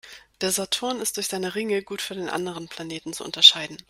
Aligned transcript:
Der 0.41 0.51
Saturn 0.51 0.99
ist 0.99 1.17
durch 1.17 1.27
seine 1.27 1.53
Ringe 1.53 1.83
gut 1.83 2.01
von 2.01 2.17
den 2.17 2.27
anderen 2.27 2.67
Planeten 2.67 3.13
zu 3.13 3.23
unterscheiden. 3.23 3.77